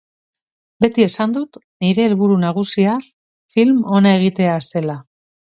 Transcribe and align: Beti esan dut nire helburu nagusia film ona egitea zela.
Beti 0.85 1.03
esan 1.07 1.35
dut 1.35 1.59
nire 1.85 2.07
helburu 2.09 2.39
nagusia 2.45 2.97
film 3.59 3.87
ona 4.01 4.17
egitea 4.23 4.59
zela. 4.71 4.99